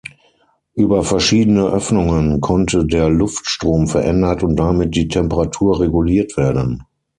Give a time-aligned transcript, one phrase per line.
[0.73, 6.85] Über verschiedene Öffnungen konnte der Luftstrom verändert und damit die Temperatur reguliert werden.